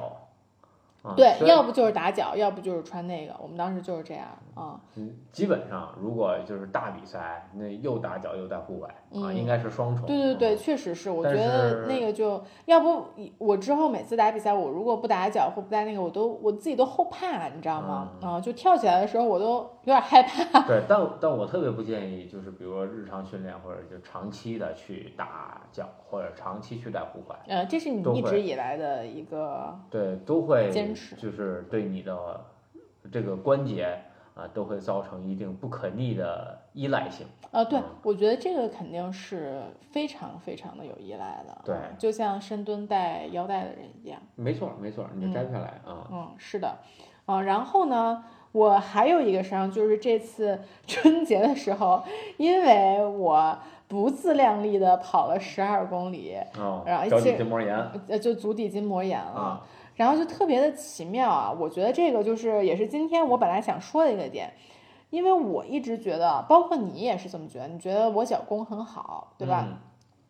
[1.03, 3.33] 啊对，要不就是打脚，要不就是穿那个。
[3.41, 4.27] 我们当时就是这样
[4.57, 4.81] 啊。
[4.97, 10.05] 嗯，基本上如果就是大比赛，那又打脚又带护踝啊，嗯应该是双重。
[10.05, 13.05] 对对对，嗯确实是，我觉得那个就要不
[13.39, 18.09] 我之后每次打比赛，我如果不打脚或不带那个，我都我自己都后怕，你知道吗？
[18.21, 20.67] 嗯啊，就跳起来的时候我都有点害怕。
[20.67, 32.45] 对，但但我特别不建议，就是比如说日常训练或者就长期的去打脚，或者长期去带护踝，呃，这是你一直以来的一个对，都会坚持就是对你的
[33.13, 33.97] 这个关节
[34.35, 37.25] 啊都会造成一定不可逆的依赖性。
[37.53, 41.63] 呃，对嗯，我觉得这个肯定是非常非常的有依赖的。
[41.65, 44.21] 对嗯就像深蹲带腰带的人一样。
[44.35, 46.09] 没错没错，你就摘不下来啊。
[46.11, 46.77] 嗯，是的，
[47.25, 48.25] 啊，然后呢，
[48.57, 52.03] 我还有一个伤，就是这次 春节的时候，
[52.39, 57.77] 因为我不自量力的跑了十二公里，哦然后，脚底筋膜炎
[58.09, 59.41] 呃，就足底筋膜炎了。
[59.41, 59.63] 啊，
[59.97, 61.55] 然后就特别的奇妙啊！
[61.59, 64.51] 我觉得这个就是也是今天我本来想说的一个点，
[65.11, 69.65] 因为我一直觉得，包括你也是这么觉得，你觉得我脚功很好，对吧？
[69.69, 69.77] 嗯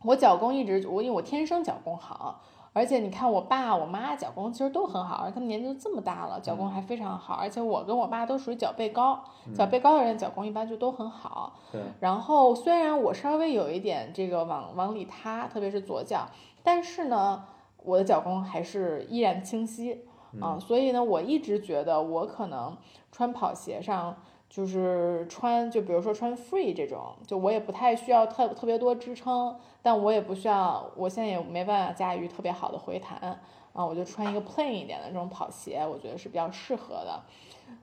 [0.02, 2.40] 我脚功一直我因为我天生脚功好，
[2.76, 9.18] 而且你看我爸我妈脚功其实都很好，而他们年纪都这么大了，脚功还非常好，而且我跟我爸都属于脚背高，
[9.54, 11.54] 脚背高的人脚功一般就都很好。
[11.72, 16.26] 对，然后虽然我稍微有一点这个往往里塌，特别是左脚，
[16.62, 17.42] 但是呢，
[17.82, 20.04] 我的脚功还是依然清晰
[20.38, 22.76] 啊、所以呢，我一直觉得我可能
[23.10, 24.14] 穿跑鞋上。
[24.48, 33.38] 就是穿，就比如说穿 free 这种，就我也不太需要特特别多支撑，但我也不需要，我现在也没办法驾驭特别好的回弹
[33.72, 37.22] 啊，我就穿一个 plain 一点的这种跑鞋，我觉得是比较适合的，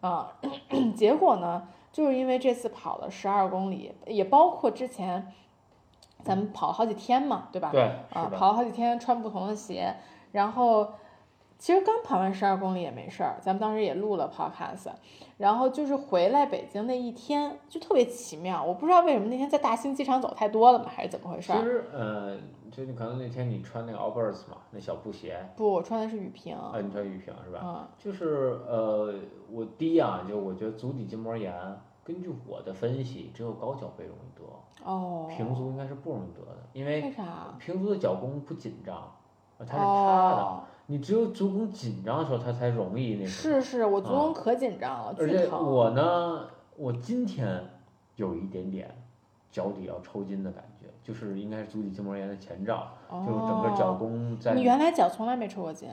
[0.02, 0.34] 啊，
[0.96, 5.32] 结果呢，就是因为这次跑了十二公里，也包括之前
[6.24, 7.70] 咱们跑了好几天嘛，对吧？
[7.72, 7.82] 对，
[8.14, 9.94] 啊，跑了好几天，穿不同的鞋，
[10.32, 10.94] 然后
[11.64, 14.92] 其实刚跑完十二公里也没事儿，咱们当时也录了 podcast，
[15.38, 21.60] 然后就是回来北京那一天就特别奇妙，我不知道为什么那天在大兴机场走太多了嘛，还是怎么回事儿？
[21.60, 22.38] 其实呃，
[22.70, 27.62] 就你可能那天你穿那个 Allbirds 嘛，那小布鞋，不，我穿的是雨平，啊，你穿雨平是吧？
[27.64, 29.14] 嗯就是呃，
[29.50, 31.54] 我第一啊，就我觉得足底筋膜炎，
[32.04, 34.44] 根据我的分析，只有高脚背容易得，
[34.84, 37.56] 哦，平足应该是不容易得的，因为为啥？
[37.58, 43.62] 平足的脚弓不紧张，啊它是塌的，哦，你只有足弓紧张的时候，它才容易那什么。
[43.62, 45.48] 是是，我足啊弓可紧张了，而且。
[45.50, 47.64] 我呢，我今天
[48.16, 48.94] 有一点点
[49.50, 55.90] 脚底要抽筋的感觉，就是应该是足底筋膜炎的前兆，就是整个脚哦，弓在你原来脚从来没抽过筋，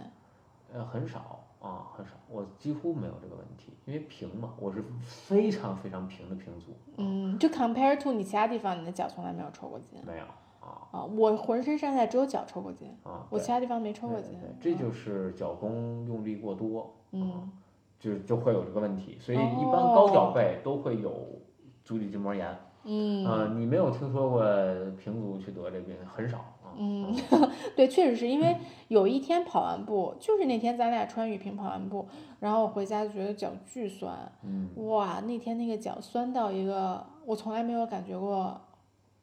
[0.72, 10.24] 呃，很少啊，很少，我几乎没有这个问题，因为平嘛，我是非常非常平的平足，嗯，就 compare to 你其他地方，你的脚从来没有抽过筋没有
[10.60, 11.04] 啊啊。
[11.04, 14.72] 我浑身上下只有脚抽过筋，啊，我其他地方没抽过对筋对。
[14.74, 17.50] 这就是脚弓用力过多，嗯，
[17.98, 21.12] 就就会有这个问题，所以一般高脚背都会有
[21.84, 24.42] 足底筋膜炎，嗯呃，你没有听说过
[24.96, 27.14] 平足去得这病，很少啊，嗯，
[27.76, 28.56] 对，确实是因为
[28.88, 32.06] 有一天跑完步，就是那天咱俩穿雨平跑完步，
[32.38, 38.58] 然后我回家就觉得脚巨酸，嗯，哇，那天那个脚酸到一个我从来没有感觉过，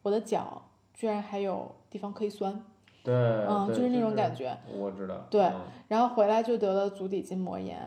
[0.03, 0.61] 我的脚
[0.97, 2.59] 居然还有地方可以酸，
[3.03, 4.57] 对，嗯，就是那种感觉。
[4.77, 7.79] 我知道，对嗯然后回来就得了足底筋膜炎，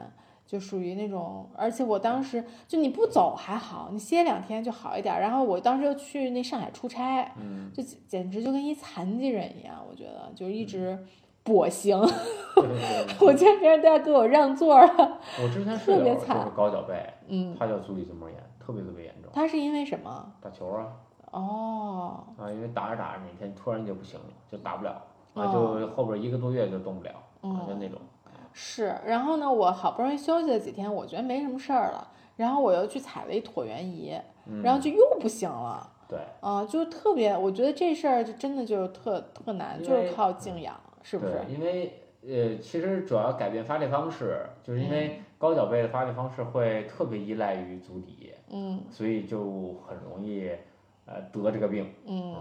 [0.46, 5.20] 就属于那种，而且我当时就你不走还好，你歇两天就好一点。
[5.20, 10.99] 然后我当时又去那上海出差，嗯，就简简直就跟一残疾人一样，我觉得就一直
[11.44, 11.99] 跛行，
[13.20, 15.18] 我觉得别人都要给我让座了。
[15.42, 16.94] 我之前特别惨是高脚背，
[17.29, 20.33] 嗯，他叫足底筋膜炎，特别特别严重，他是因为什么？
[20.40, 20.87] 打球啊，
[21.31, 24.90] 哦，啊，因为打着打着哪天突然就不行了，就打不了，
[25.35, 27.11] 啊，哦就后边一个多月就动不了，
[27.43, 27.99] 啊，就嗯，那种。
[28.53, 28.95] 是。
[29.07, 35.88] 然后呢，我好不容易休息了几天，我觉得没什么事儿了，然后我又去踩了一椭圆仪，嗯，然后就又不行了。
[36.09, 41.40] 对，啊，就特别，我觉得这事儿就真的就是特特难，就是靠静养，是不是？
[41.49, 50.51] 因为呃，其实主要改变发力方式，就是因嗯为高脚背的发力方式会特别依赖于足底，嗯所以就很容易
[51.11, 51.92] 呃得这个病。
[52.07, 52.35] 嗯，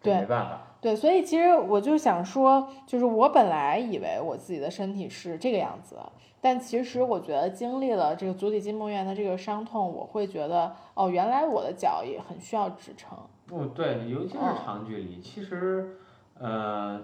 [0.00, 0.62] 这对没办法。
[0.80, 5.98] 对，所以其实我就想说，就是我本来以为我自己的身体是这个样子，
[6.40, 13.18] 但其实我觉得经历了这个足底筋膜炎的这个伤痛，我会觉得哦，原来我的脚也很需要支撑。
[13.46, 15.96] 不对，尤其是嗯长距离，其实
[16.38, 17.02] 呃。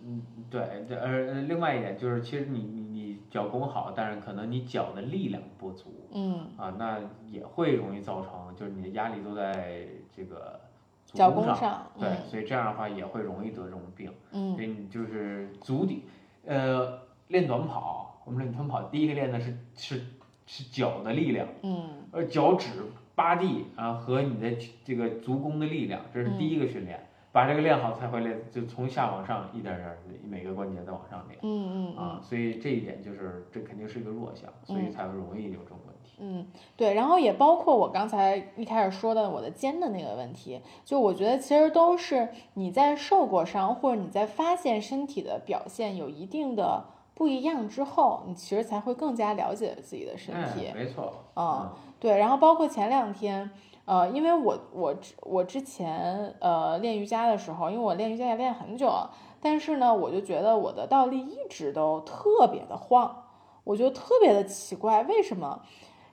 [0.00, 6.08] 嗯，对，这呃，另外一点就是，其实你你你脚功好，但是可能你脚的力量不足。
[6.12, 10.60] 嗯，啊，那也会容易造成，就是你的压力都在这个
[11.04, 12.16] 足脚弓上，对，嗯。
[12.28, 14.12] 所以这样的话也会容易得这种病。
[14.32, 14.54] 嗯。
[14.54, 16.04] 所以你就是足底，
[16.46, 20.02] 呃，练短跑，我们练短跑第一个练的是是
[20.46, 21.88] 是脚的力量，嗯。
[22.12, 22.70] 呃，脚趾
[23.14, 27.04] 扒地啊和你的这个足弓的力量，这是第一个训练。
[27.30, 36.16] 把这个练好才会练，就从下往上一点点每个关节再往上练嗯嗯啊，所以这一点就是这肯定是一个弱项，所以才会容易有这种问题。
[36.20, 46.82] 嗯，对，然后也包括我刚才一开始说的我的肩的那个问题，就我觉得其实都是你在受过伤，或者你在发现身体的表现有一定的
[47.14, 50.74] 不一样之后，你其实才会更加了解自己的身体哎，。
[50.74, 53.48] 没错，嗯、对，然后包括前两天，
[53.88, 63.24] 呃，因为我我之我之前呃练瑜伽的时候，因为我练瑜伽也练很久了，但是呢，我就觉得我的倒立一直都特别的晃，
[63.64, 65.62] 我觉得特别的奇怪，为什么？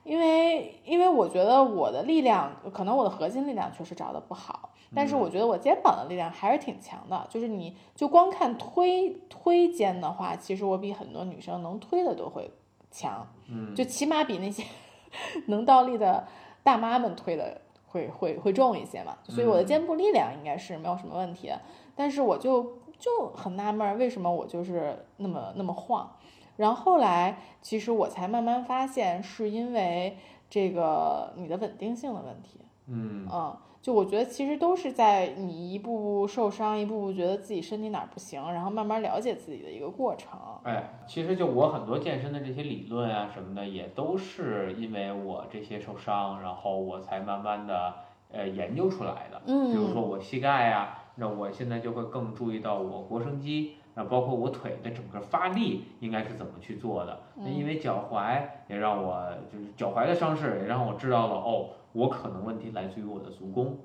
[0.06, 7.28] 因为因为我觉得我的力量，可能我的核心力量确实找的不好，但是我觉得我肩膀的力量还是挺强的。
[7.30, 12.50] 就是你就光看推推肩的话，其实我比很多女生能推的都会
[12.90, 14.64] 强，嗯，就起码比那些
[15.48, 16.26] 能倒立的
[16.64, 17.60] 大妈们推的
[17.96, 19.18] 会会会重一些嘛。
[19.24, 21.62] 所以我的肩部力量应该是没有什么问题的，
[21.96, 26.12] 但是我就就很纳闷儿，为什么我就是那么那么晃？
[26.58, 30.18] 然后后来，其实我才慢慢发现，是因为
[30.50, 32.60] 这个你的稳定性的问题。
[32.88, 40.40] 嗯，嗯，就我觉得其实都是在你一步步受伤，一步步觉得自己身体哪儿不行，然后慢慢了解自己的一个过程。
[40.64, 47.94] 哎，其实就我很多健身的这些理论啊什么的，也都是因为我这些受伤，然后我才慢慢的
[48.32, 49.42] 呃研究出来的。
[49.48, 57.20] 嗯，比如说我膝盖呀、那我现在就会更注意到我腘绳肌，那包括我腿的整个发力应该是怎么去做的。
[57.36, 63.76] 那因为脚踝也让我就是脚踝的伤势也让我知道了哦，我可能问题来自于我的足弓。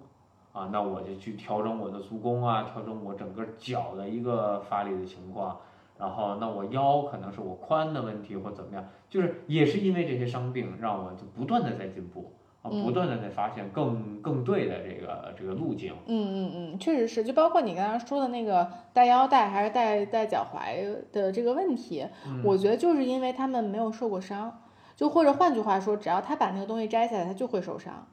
[0.53, 5.57] 啊，那我就去调整我的足弓啊，调整我整个脚的一个发力的情况，
[5.97, 15.95] 然后那我腰可能是我髋的问题或怎么样，就是也是因为这些伤病让我就不断的在进步啊，嗯不断的在发现更更对的这个这个路径。
[16.07, 24.63] 嗯嗯嗯，确实是，就包括你刚刚说的那个带腰带还是带带脚踝的这个问题，嗯我觉得就是因为他们没有受过伤，
[25.01, 28.07] 就或者换句话说，只要他把那个东西摘下来，他就会受伤。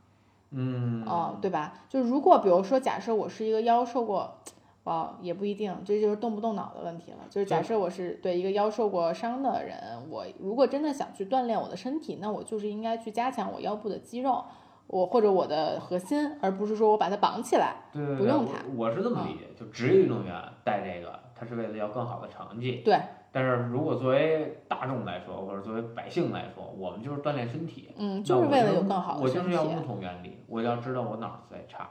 [0.51, 1.73] 嗯哦，对吧？
[1.89, 4.37] 就如果比如说，假设我是一个腰受过，
[4.85, 7.17] 哦，也不一定，这就是动不动脑的问题了。
[7.29, 9.77] 就是假设我是对一个腰受过伤的人，
[10.09, 14.45] 我如果真的想去锻炼我的身体，那我就是应该去加强我腰部的肌肉，
[14.87, 17.75] 我或者我的核心，而不是说我把它绑起来。
[17.91, 22.81] 对对对，不用它我我是这么理解，就职业运动员带这个，他是为了要更好的成绩。
[22.85, 22.97] 对。
[23.37, 27.91] 但是如果作为大众来说，或者作为百姓来说，我们就是锻炼身体。
[27.95, 29.43] 嗯，那就是为了有更好的我就。
[29.43, 31.87] 是要木桶原理，我要知道我哪儿在差，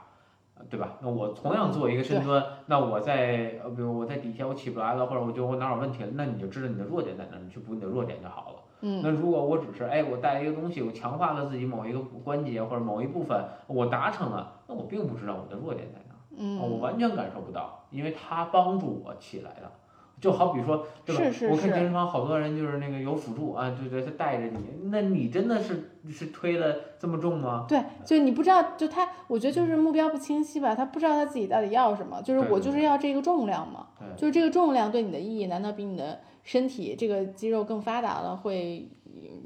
[0.57, 0.97] 呃对吧？
[0.99, 8.55] 那我同样做一个深蹲，那我在呃，比如我在底下我起不来了，或者我觉得我哪儿有问题了，那你就知道你的弱点在哪儿，你去补你的弱点就好了。
[8.81, 19.71] 嗯那如果我只是哎，我带一个东西，我强化了自己某一个关节或者某一部分，我达成了，那我并不知道我的弱点在哪儿，啊我嗯，完全感受不到，因为它帮助我起来的。
[20.19, 21.23] 就好比说，对吧？
[21.25, 27.65] 是是我看健身房好多人就是那个有辅助啊，对对，他带着你，那你真的是是推的这么重吗？
[27.69, 33.87] 对，就你不知道，就他，我觉得就是目标不清晰吧，他不知道他自己到底要什么，就是我就是要这个重量嘛。
[33.99, 38.89] 对就是这个重量对你的意义，难道比你的身体这个肌肉更发达了会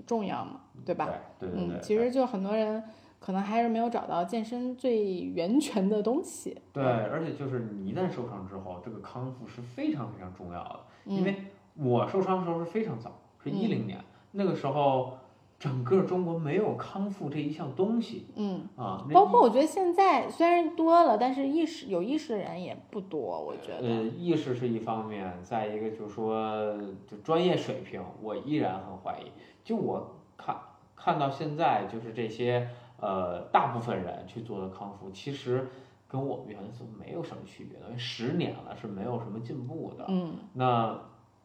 [0.06, 0.62] 重要吗？
[0.86, 1.10] 对吧？
[1.40, 2.82] 对对对对，嗯，其实就很多人
[3.22, 6.60] 可能还是没有找到健身最源泉的东西。
[6.74, 10.80] 对，而且就是你一旦受伤之后，这个康复是非常非常重要的。
[11.06, 11.36] 因嗯为
[11.76, 13.12] 我受伤的时候是非常早，
[13.44, 15.14] 是嗯一零年，那个时候
[15.60, 19.06] 整个中国没有康复这一项东西嗯，啊。
[19.14, 24.04] 包括我觉得现在虽然多了，但是意识有意识的人也不多，我觉呃，得。
[24.04, 26.76] 意识是一方面，再一个就是说，
[27.08, 29.32] 就专业水平，我依然很怀疑。
[29.64, 30.58] 就我看
[30.96, 32.68] 看到现在，就是这些
[33.02, 35.68] 呃，大部分人去做的康复，其实
[36.08, 40.06] 跟我们原来没有什么区别的，因为十年了是没有什么进步的。
[40.08, 40.98] 嗯那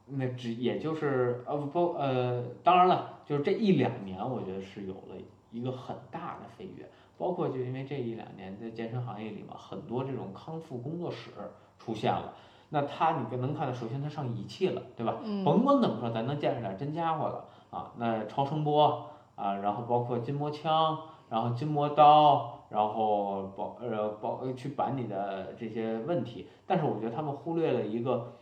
[0.09, 5.17] 那只也就是呃不不呃，当然了，就是这一两年，我觉得是有了
[5.51, 6.89] 一个很大的飞跃，
[7.19, 11.31] 包括就因为这一两年在健身行业里嘛，很多这种康复工作室
[11.79, 12.35] 出现了。
[12.69, 15.17] 那他你能看到，首先他上仪器了，对吧？
[15.23, 17.93] 嗯甭管怎么说，咱能见着点真家伙了啊。
[17.97, 20.99] 那超声波啊，然后包括筋膜枪，
[21.29, 26.47] 然后筋膜刀，然后保呃保去板你的这些问题。
[26.67, 28.33] 但是我觉得他们忽略了一个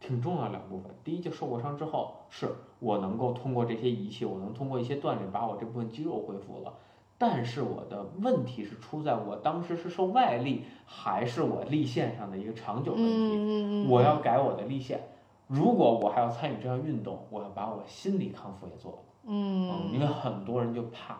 [0.00, 0.90] 挺重要的两部分。
[1.04, 2.48] 第一，就受过伤之后，是
[2.80, 6.74] 我能够通过这些仪器，我能通过一些锻炼把我这部分肌肉恢复了。
[7.18, 13.86] 但是我的问题是出在我当时是受外力，还是我力线上的一个长久问题。
[13.88, 15.00] 我要改我的力线。
[15.46, 18.98] 如果我还要参与这项运动，我要把我心理康复也做了。
[19.24, 21.16] 嗯因为很多人就怕，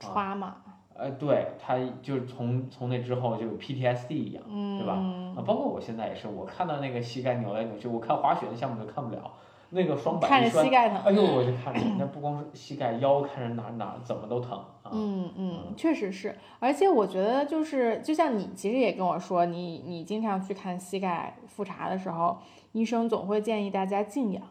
[0.00, 0.56] 歘嘛，
[0.94, 4.94] 呃，对他就是从从那之后就有 PTSD 一样嗯，对吧
[5.36, 9.30] 啊，包括我现在也是，我看到那个膝盖扭来扭去，我看滑雪的项目都看不了，
[9.70, 10.98] 那个双板一摔，看着膝盖疼。
[11.04, 14.90] 哎呦，我就看着那不光是膝盖、腰，看着哪儿哪儿怎么都疼啊。
[14.92, 22.38] 嗯嗯，确实是，而且我觉得就是，就像你其实也跟我说，你你经常去看膝盖复查的时候，
[22.72, 24.42] 医生总会建议大家静养。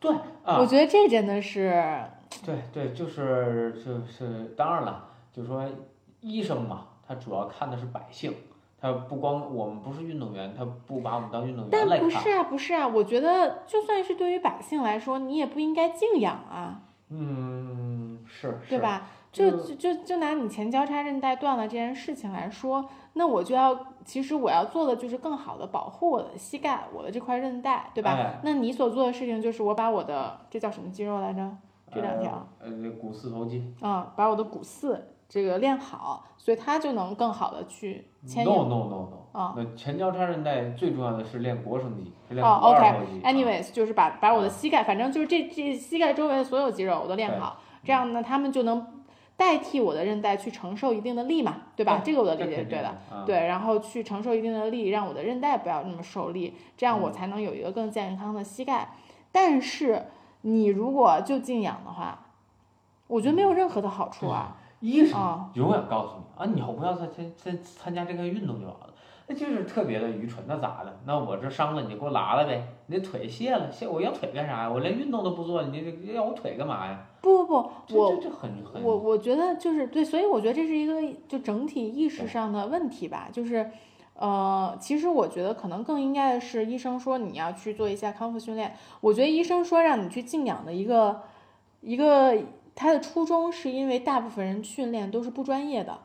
[0.00, 0.12] 对
[0.44, 2.02] 啊，我觉得这真的是，
[2.44, 5.64] 对对，就是就是，当然了，就是说
[6.20, 8.34] 医生嘛，他主要看的是百姓，
[8.80, 12.04] 他不光我们不是运动员，他不把我们当运动员但来看。
[12.04, 18.70] 不是啊，不是啊，我觉得就算是对于百姓来说，你也不应该静养啊，嗯，是，是？
[18.70, 19.08] 对吧？
[19.32, 28.12] 就就就就就拿你前交叉韧带断了这件事情来说，那我就要，其实我要做的就是更好的保护我的膝盖，我的这块韧带，对吧？
[28.12, 31.48] 哎那你所做的事情就是我把我的这叫什么肌肉来着？
[31.92, 33.72] 这两条，呃，呃，那股四头肌。
[33.80, 38.64] 啊、把我的股四这个练好，所以它就能更好的去牵引 No。
[38.64, 42.74] no no no，啊那前交叉韧带最重要的是练腘绳肌，是练二头
[43.04, 43.20] 肌。
[43.20, 49.04] 啊，OK，anyways，、就是把把我的膝盖，反正就是这这膝盖周围的所有肌肉我都练好，这样呢，他们就能
[49.36, 52.02] 代替我的韧带去承受一定的力嘛，对吧？
[52.04, 52.98] 这个我的理解是对的。
[53.24, 58.90] 对，然后去承受一定的力，让我的韧带不要那么受力，这样我嗯才能有一个更健康的膝盖。
[59.32, 60.06] 但是
[60.42, 62.18] 你如果就静养的话，
[63.06, 64.56] 我觉得没有任何的好处啊。
[64.80, 68.94] 医生啊永远告诉你啊，你以后不要再参参参加这个运动就完了。
[69.26, 70.98] 那就是特别的愚蠢，那咋的？
[71.04, 72.66] 那我这伤了，你就给我拉了呗？
[72.86, 74.70] 你这腿卸了，卸我要腿干啥呀？
[74.70, 77.06] 我连运动都不做，你这要我腿干嘛呀？
[77.20, 80.94] 不不不，这我这这很很我我觉得就是对，所以我觉得这是一个
[81.28, 83.70] 就整体意识上的问题吧，就是。
[84.20, 88.76] 呃，其实我觉得可能更应该的是，医生说你要去做一下康复训练。
[89.00, 91.22] 我觉得医生说让你去静养的一个
[91.80, 92.36] 一个
[92.74, 95.98] 他的初衷，是因为大部分人训练都是不专业的。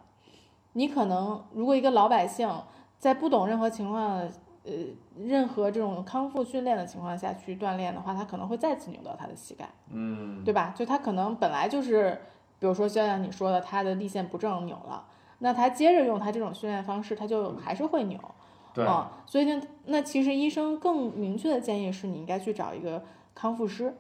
[0.72, 2.50] 你可能如果一个老百姓
[2.98, 4.32] 在不懂任何情况的
[4.64, 4.72] 呃
[5.22, 9.68] 任何这种康复训练的情况下去锻炼的话，他可能会再次扭到他的膝盖。
[9.92, 10.74] 嗯，对吧？
[10.74, 12.18] 就他可能本来就是，
[12.60, 15.06] 比如说就像你说的，他的力线不正扭了，
[15.40, 18.20] 那他接着用他这种训练方式，他就还是会扭。
[18.74, 23.96] 对，嗯，所以呢，那其实医生更明确的建议是你应该去找一个康复师。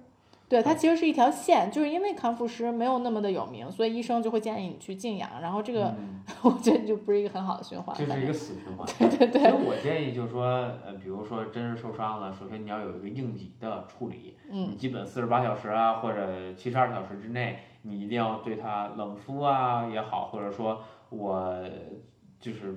[0.47, 7.95] 对，它其实是一条线，就是因为康复师没有那么的有名，所以医生就会建议你去静养，然后这个、嗯 我觉得就不是一个很好的循环。
[7.97, 8.87] 这是一个死循环。
[8.99, 10.45] 对对对，所以我建议就是说，
[10.85, 20.79] 呃，比如说真是受伤了，首先你要有一个应急的处理，嗯你基本四十八小时啊，或者七十二小时之内，你一定要对它冷敷啊也好，或者说
[21.09, 21.53] 我
[22.39, 22.75] 就是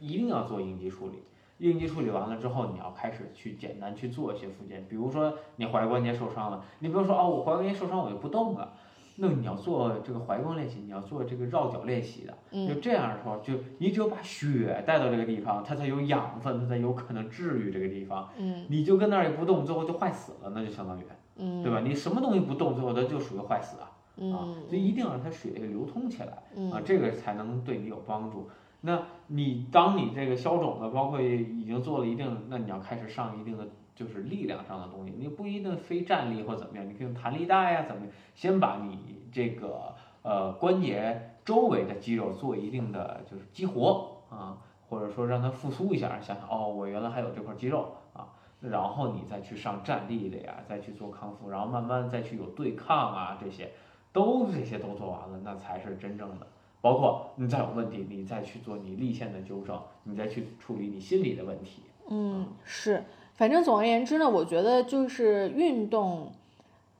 [0.00, 1.22] 一定要做应急处理。
[1.58, 8.72] 应急处理完了之后，你要开始去简单去做一些复健，比如说你踝关节受伤了，你不要说哦，我踝关节受伤我就不动了，
[9.16, 12.32] 那你要做这个踝关练习，你要做这个绕脚练习的，
[12.66, 18.28] 就嗯这样的时候，就你只有把血带到这个地方，它才有养分，它才有可能治愈这个地方。
[18.36, 21.04] 嗯你就跟那儿也不动，最后就坏死了，那就相当于，
[21.36, 21.80] 嗯，对吧？
[21.80, 23.92] 你什么东西不动，最后它就属于坏死啊。
[24.16, 26.32] 啊，嗯所以一定要让它血液流通起来
[26.72, 28.48] 啊，嗯这个才能对你有帮助。
[28.82, 38.98] 那你当你这个消肿了，包括已经做了一定，那你要开始上一定的就是力量上的东西，你不一定非站立或怎么样，你可以用弹力带呀、怎么样，先把你
[39.32, 44.58] 这个呃关节周围的肌肉做一定的就是激活啊，
[44.88, 48.28] 或者说让它复苏一下，想想哦，我原来还有这块肌肉啊。
[48.60, 53.70] 然后你再去上站立的呀，再去做康复，然后慢慢再去有对抗啊这些，
[54.14, 56.46] 都这些都做完了，那才是真正的。
[56.80, 61.82] 包括你再有问题，你再去做你立线的纠正，你再去处理你心理的问题。
[62.08, 63.04] 嗯，是，
[63.34, 66.30] 反正总而言之呢，我觉得就是运动，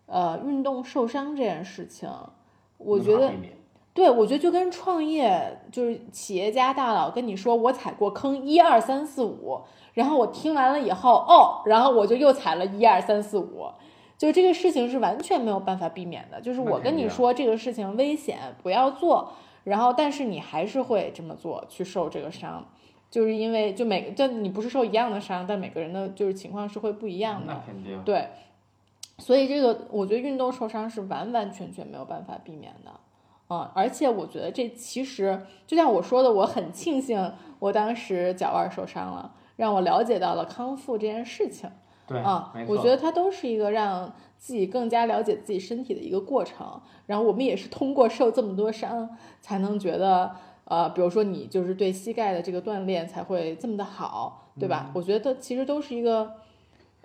[0.06, 2.10] 呃，运动受伤这件事情，
[2.78, 3.30] 我觉得
[3.92, 9.60] 对，我觉得就跟创业，就是企业家大佬跟你说我踩过坑一二三四五，
[9.92, 13.66] 然后我听完了以后，哦，然后我就又踩了一二三四五，
[14.24, 16.40] 就这个事情是完全没有办法避免的。
[16.40, 22.66] 就是我跟你说这个事情危险，不要做，然后但是你还是会这么做，去受这个伤，
[23.10, 27.62] 就是因为就每个，就你不是受一样的伤，但每个人的就是情况是会不一样的那。
[27.66, 28.00] 肯定。
[28.02, 28.26] 对，
[29.18, 32.90] 所以这个我觉得运动受伤是完完全全没有办法避免的，
[33.50, 41.68] 嗯，而且我觉得这其实就像我说的，我很庆幸我当时脚腕受伤了，让我了解到了康复这件事情，
[42.06, 50.36] 对，啊、我觉得它都是一个让自己更加了解自己身体的一个过程，然后我们也是通过受这么多伤，才能觉得。
[50.66, 54.86] 呃，比如说你就是对膝盖的这个锻炼才会这么的好，对吧？
[54.86, 56.36] 嗯我觉得其实都是一个，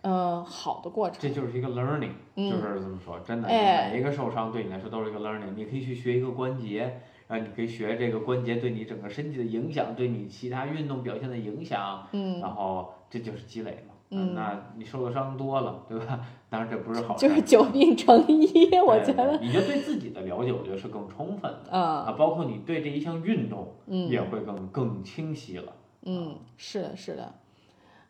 [0.01, 1.19] 呃，好的过程。
[1.19, 5.53] 这就是一个 learning，、嗯就是这么说，真的，哎每一个受伤对你来说都是一个 learning。
[5.57, 13.93] 你可以去学一个关节，然后你可以学这个关节对你整个身体的影响，对你其他运动表现的影响，嗯，然后这就是积累嘛。
[14.11, 16.19] 嗯那你受的伤多了，对吧？
[16.49, 25.73] 当然这不是好事儿，就是久病成医，我觉得，对你就对自己的了解，我觉得是更充分的嗯啊，包括你对这一项运动也嗯会更更清晰了。
[26.03, 27.33] 嗯，是的，是的，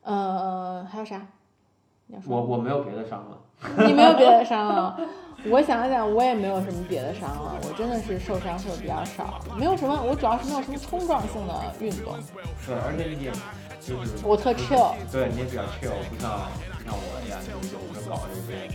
[0.03, 1.27] 呃，还有啥？
[2.25, 3.37] 我我没有别的伤了，
[3.85, 4.97] 你没有别的伤了？
[5.51, 12.13] 我想想，我也没有什么别的伤了，我真的是受伤受的比较少，没有什么，我主要是没有什么冲撞性的运动，
[12.65, 13.31] 对，而且你也
[13.81, 14.93] 就是我特 chill。
[15.11, 18.69] 对，你也比较 chill，不像不像我一样，就是有着搞这些，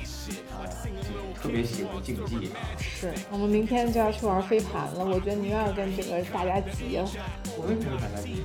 [0.59, 0.71] 哎呀，
[1.03, 2.57] 就特别喜欢竞技啊。
[2.79, 7.09] 是我们明天就要去玩飞盘了，我觉得你又要跟这个大家急了。
[7.57, 7.99] 我为什么？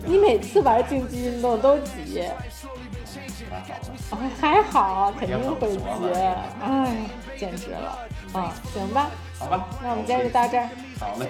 [0.05, 2.23] 你每次玩竞技运动都急，
[3.49, 5.79] 还好吧，哎，还好，肯定会急，
[6.61, 7.97] 哎，简直了，
[8.33, 11.29] 啊，行吧，好吧，那我们今天就到这儿，好嘞，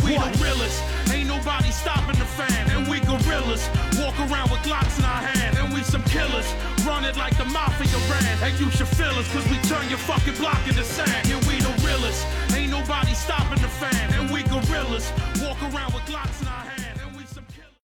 [0.11, 0.83] we the realest.
[1.13, 3.69] Ain't nobody stopping the fan, and we gorillas.
[3.99, 6.47] Walk around with Glocks in our hand, and we some killers.
[6.85, 9.99] Run it like the mafia ran, and you should feel us, cause we turn your
[9.99, 11.27] fucking block into sand.
[11.27, 12.25] Yeah, we the realest.
[12.55, 15.11] Ain't nobody stopping the fan, and we gorillas.
[15.41, 16.70] Walk around with Glocks in our hand.